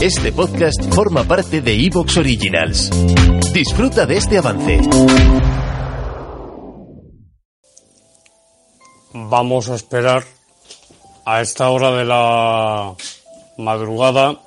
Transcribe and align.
Este 0.00 0.30
podcast 0.30 0.80
forma 0.94 1.24
parte 1.24 1.60
de 1.60 1.74
Evox 1.74 2.18
Originals. 2.18 2.88
Disfruta 3.52 4.06
de 4.06 4.16
este 4.16 4.38
avance. 4.38 4.80
Vamos 9.12 9.68
a 9.68 9.74
esperar 9.74 10.22
a 11.24 11.40
esta 11.40 11.68
hora 11.70 11.90
de 11.90 12.04
la 12.04 12.94
madrugada. 13.56 14.40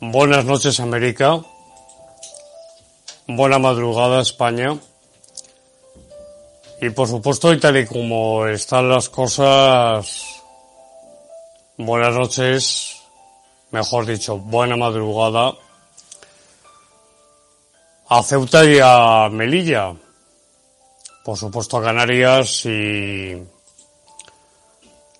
Buenas 0.00 0.46
noches 0.46 0.80
América. 0.80 1.40
Buena 3.26 3.58
madrugada 3.58 4.22
España. 4.22 4.78
Y 6.80 6.90
por 6.90 7.08
supuesto, 7.08 7.52
y 7.52 7.60
tal 7.60 7.76
y 7.76 7.86
como 7.86 8.46
están 8.46 8.88
las 8.88 9.10
cosas, 9.10 10.35
buenas 11.76 12.14
noches 12.14 12.96
mejor 13.70 14.06
dicho, 14.06 14.38
buena 14.38 14.76
madrugada 14.76 15.52
a 18.08 18.22
Ceuta 18.22 18.64
y 18.64 18.78
a 18.82 19.28
Melilla, 19.30 19.94
por 21.24 21.36
supuesto 21.36 21.78
a 21.78 21.82
Canarias 21.82 22.64
y 22.66 23.36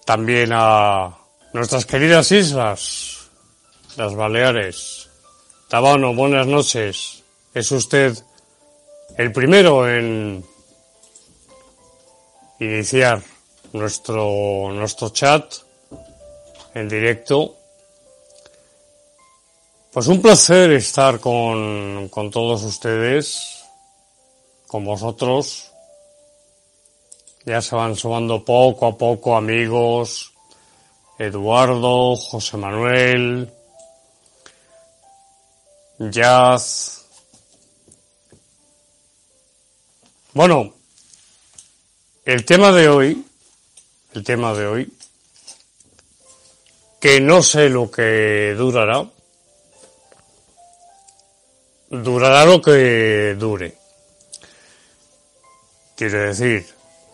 también 0.05 0.51
a 0.53 1.17
nuestras 1.53 1.85
queridas 1.85 2.31
islas, 2.31 3.29
las 3.97 4.15
Baleares. 4.15 5.11
Tabano, 5.69 6.15
buenas 6.15 6.47
noches. 6.47 7.25
Es 7.53 7.73
usted 7.73 8.17
el 9.19 9.33
primero 9.33 9.91
en 9.91 10.45
iniciar 12.61 13.21
nuestro, 13.73 14.71
nuestro 14.73 15.09
chat 15.09 15.66
en 16.77 16.91
directo 16.91 17.57
pues 19.95 20.09
un 20.09 20.21
placer 20.21 20.73
estar 20.73 21.21
con, 21.21 22.11
con 22.11 22.31
todos 22.31 22.63
ustedes, 22.65 23.65
con 24.67 24.85
vosotros. 24.85 25.73
Ya 27.47 27.63
se 27.63 27.75
van 27.75 27.97
sumando 27.97 28.45
poco 28.45 28.89
a 28.89 28.99
poco 28.99 29.39
amigos, 29.39 30.35
Eduardo, 31.19 32.15
José 32.15 32.59
Manuel, 32.59 33.51
Jazz. 35.99 37.07
Bueno, 40.35 40.75
el 42.27 42.45
tema 42.45 42.71
de 42.71 42.89
hoy, 42.91 43.25
el 44.13 44.23
tema 44.23 44.53
de 44.53 44.67
hoy, 44.67 44.96
que 47.07 47.21
no 47.21 47.41
sé 47.41 47.69
lo 47.69 47.89
que 47.89 48.57
durará, 48.59 49.09
durará 51.89 52.45
lo 52.45 52.61
que 52.61 53.37
dure. 53.39 53.77
Quiere 55.95 56.19
decir 56.19 56.67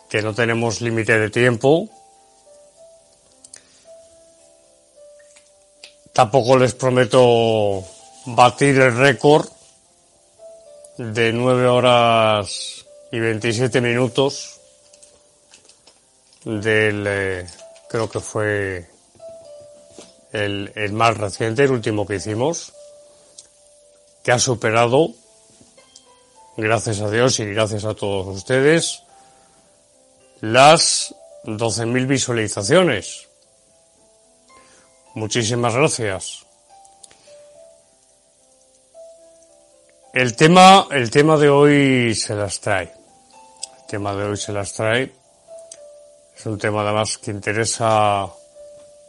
que 0.09 0.22
no 0.22 0.34
tenemos 0.34 0.81
límite 0.81 1.19
de 1.19 1.28
tiempo. 1.28 1.91
Tampoco 6.15 6.56
les 6.56 6.72
prometo 6.72 7.84
batir 8.25 8.81
el 8.81 8.97
récord 8.97 9.47
de 10.97 11.34
9 11.34 11.66
horas 11.66 12.87
y 13.11 13.21
27 13.21 13.83
minutos 13.83 14.59
del, 16.47 17.05
eh, 17.06 17.47
creo 17.91 18.09
que 18.09 18.21
fue 18.21 18.91
el, 20.32 20.72
el 20.75 20.93
más 20.93 21.16
reciente, 21.16 21.65
el 21.65 21.72
último 21.72 22.06
que 22.06 22.16
hicimos 22.16 22.72
que 24.22 24.32
ha 24.32 24.38
superado, 24.38 25.10
gracias 26.56 27.00
a 27.00 27.10
Dios 27.10 27.41
y 27.41 27.47
gracias 27.47 27.84
a 27.84 27.94
todos 27.94 28.28
ustedes, 28.28 29.03
las 30.41 31.15
12.000 31.44 32.06
visualizaciones. 32.06 33.28
Muchísimas 35.15 35.75
gracias. 35.75 36.47
El 40.15 40.37
tema, 40.37 40.87
el 40.91 41.10
tema 41.10 41.37
de 41.37 41.48
hoy 41.48 42.15
se 42.15 42.34
las 42.34 42.60
trae. 42.60 42.92
El 43.81 43.87
tema 43.88 44.15
de 44.15 44.25
hoy 44.25 44.37
se 44.37 44.53
las 44.53 44.72
trae. 44.72 45.12
Es 46.37 46.47
un 46.47 46.59
tema 46.59 46.82
además 46.82 47.19
que 47.19 47.31
interesa 47.31 48.31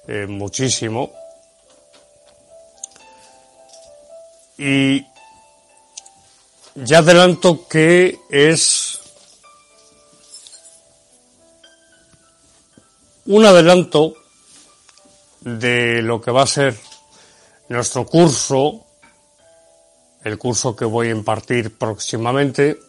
eh, 0.07 0.25
muchísimo 0.27 1.11
Y 4.57 5.05
ya 6.75 6.99
adelanto 6.99 7.67
que 7.67 8.19
es 8.29 8.99
un 13.25 13.45
adelanto 13.45 14.15
de 15.41 16.01
lo 16.01 16.21
que 16.21 16.31
va 16.31 16.43
a 16.43 16.47
ser 16.47 16.77
nuestro 17.69 18.05
curso, 18.05 18.85
el 20.23 20.37
curso 20.37 20.75
que 20.75 20.85
voy 20.85 21.07
a 21.07 21.11
impartir 21.11 21.77
próximamente, 21.77 22.79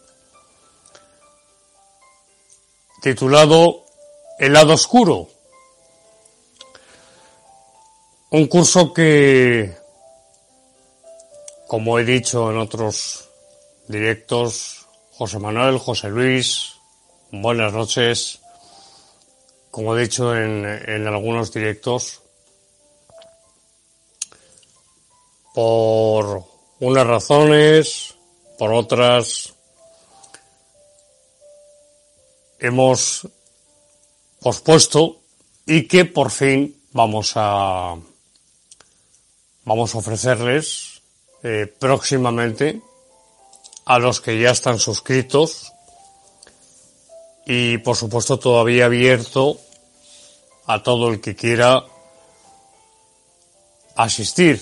titulado 3.01 3.85
El 4.39 4.53
lado 4.53 4.73
oscuro. 4.73 5.34
Un 8.35 8.47
curso 8.47 8.91
que 8.93 9.73
como 11.67 11.97
he 11.97 12.03
dicho 12.03 12.51
en 12.51 12.57
otros 12.57 13.29
directos, 13.87 14.87
José 15.13 15.39
Manuel, 15.39 15.77
José 15.77 16.09
Luis, 16.09 16.73
buenas 17.31 17.71
noches. 17.71 18.41
Como 19.71 19.95
he 19.95 20.01
dicho 20.01 20.35
en, 20.35 20.65
en 20.65 21.07
algunos 21.07 21.53
directos, 21.53 22.23
por 25.53 26.43
unas 26.81 27.07
razones, 27.07 28.15
por 28.59 28.73
otras, 28.73 29.53
hemos 32.59 33.29
pospuesto 34.41 35.21
y 35.65 35.87
que 35.87 36.03
por 36.03 36.31
fin 36.31 36.83
vamos 36.91 37.31
a 37.37 37.95
vamos 39.65 39.95
a 39.95 39.97
ofrecerles 39.97 41.01
eh, 41.43 41.67
próximamente 41.79 42.81
a 43.85 43.99
los 43.99 44.21
que 44.21 44.39
ya 44.39 44.51
están 44.51 44.79
suscritos 44.79 45.73
y 47.45 47.77
por 47.79 47.95
supuesto 47.95 48.39
todavía 48.39 48.85
abierto 48.85 49.59
a 50.67 50.81
todo 50.81 51.09
el 51.09 51.21
que 51.21 51.35
quiera 51.35 51.83
asistir 53.95 54.61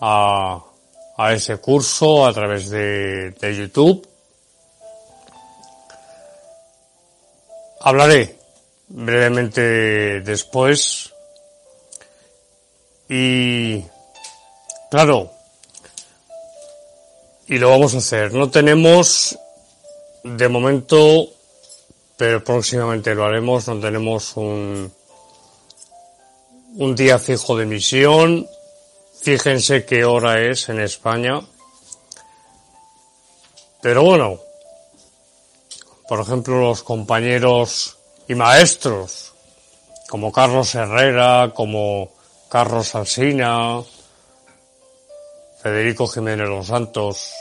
a, 0.00 0.64
a 1.16 1.32
ese 1.32 1.58
curso 1.58 2.26
a 2.26 2.32
través 2.32 2.70
de, 2.70 3.30
de 3.32 3.56
YouTube. 3.56 4.06
Hablaré 7.80 8.38
brevemente 8.88 10.20
después 10.20 11.12
y 13.08 13.84
claro, 14.94 15.28
y 17.48 17.58
lo 17.58 17.68
vamos 17.68 17.96
a 17.96 17.98
hacer. 17.98 18.32
No 18.32 18.48
tenemos, 18.48 19.36
de 20.22 20.48
momento, 20.48 21.30
pero 22.16 22.44
próximamente 22.44 23.12
lo 23.12 23.24
haremos, 23.24 23.66
no 23.66 23.80
tenemos 23.80 24.36
un, 24.36 24.92
un 26.76 26.94
día 26.94 27.18
fijo 27.18 27.56
de 27.56 27.64
emisión. 27.64 28.46
Fíjense 29.20 29.84
qué 29.84 30.04
hora 30.04 30.40
es 30.40 30.68
en 30.68 30.78
España. 30.78 31.40
Pero 33.82 34.04
bueno, 34.04 34.38
por 36.08 36.20
ejemplo, 36.20 36.60
los 36.60 36.84
compañeros 36.84 37.98
y 38.28 38.36
maestros, 38.36 39.32
como 40.08 40.30
Carlos 40.30 40.72
Herrera, 40.76 41.50
como 41.52 42.12
Carlos 42.48 42.94
Alsina, 42.94 43.82
Federico 45.64 46.06
Jiménez 46.06 46.46
Los 46.46 46.66
Santos, 46.66 47.32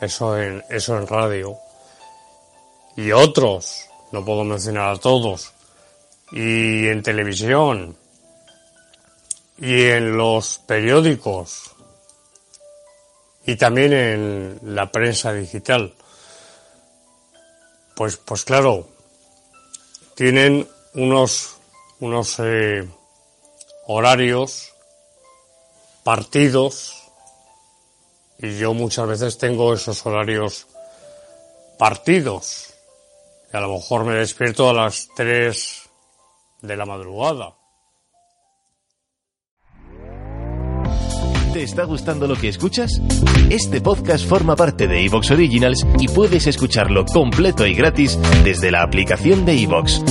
eso 0.00 0.38
en, 0.38 0.62
eso 0.70 0.96
en 0.96 1.08
radio, 1.08 1.58
y 2.94 3.10
otros, 3.10 3.88
no 4.12 4.24
puedo 4.24 4.44
mencionar 4.44 4.94
a 4.94 4.96
todos, 4.96 5.52
y 6.30 6.86
en 6.86 7.02
televisión, 7.02 7.96
y 9.58 9.86
en 9.86 10.16
los 10.16 10.58
periódicos, 10.58 11.72
y 13.44 13.56
también 13.56 13.92
en 13.92 14.60
la 14.62 14.88
prensa 14.92 15.32
digital. 15.32 15.92
Pues, 17.96 18.18
pues 18.18 18.44
claro, 18.44 18.86
tienen 20.14 20.68
unos, 20.94 21.56
unos 21.98 22.36
eh, 22.38 22.88
horarios, 23.88 24.70
partidos, 26.02 27.00
y 28.38 28.56
yo 28.58 28.72
muchas 28.74 29.06
veces 29.06 29.38
tengo 29.38 29.74
esos 29.74 30.04
horarios 30.06 30.66
partidos. 31.78 32.72
Y 33.52 33.56
a 33.56 33.60
lo 33.60 33.74
mejor 33.74 34.04
me 34.04 34.14
despierto 34.14 34.70
a 34.70 34.74
las 34.74 35.08
3 35.14 35.82
de 36.62 36.76
la 36.76 36.86
madrugada. 36.86 37.54
¿Te 41.60 41.64
está 41.64 41.84
gustando 41.84 42.26
lo 42.26 42.36
que 42.36 42.48
escuchas? 42.48 43.02
Este 43.50 43.82
podcast 43.82 44.26
forma 44.26 44.56
parte 44.56 44.88
de 44.88 45.04
Evox 45.04 45.30
Originals 45.30 45.86
y 45.98 46.08
puedes 46.08 46.46
escucharlo 46.46 47.04
completo 47.04 47.66
y 47.66 47.74
gratis 47.74 48.18
desde 48.42 48.70
la 48.70 48.82
aplicación 48.82 49.44
de 49.44 49.60
Evox. 49.62 50.02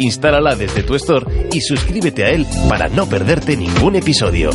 Instálala 0.00 0.56
desde 0.56 0.82
tu 0.82 0.94
store 0.94 1.50
y 1.52 1.60
suscríbete 1.60 2.24
a 2.24 2.30
él 2.30 2.46
para 2.70 2.88
no 2.88 3.06
perderte 3.06 3.54
ningún 3.54 3.96
episodio. 3.96 4.48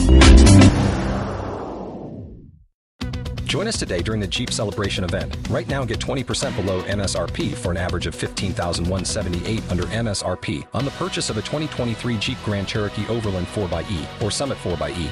Join 3.45 3.67
us 3.67 3.77
today 3.77 4.01
during 4.01 4.19
the 4.19 4.27
Jeep 4.27 4.49
Celebration 4.49 5.03
event. 5.03 5.37
Right 5.51 5.67
now, 5.67 5.85
get 5.85 5.99
20% 5.99 6.55
below 6.55 6.81
MSRP 6.87 7.53
for 7.53 7.69
an 7.69 7.77
average 7.77 8.07
of 8.07 8.15
15178 8.15 9.61
under 9.69 9.83
MSRP 9.85 10.65
on 10.73 10.83
the 10.83 10.91
purchase 10.97 11.29
of 11.29 11.37
a 11.37 11.41
2023 11.41 12.17
Jeep 12.17 12.39
Grand 12.43 12.67
Cherokee 12.67 13.05
Overland 13.07 13.45
4xE 13.53 14.23
or 14.23 14.31
Summit 14.31 14.57
4xE. 14.63 15.11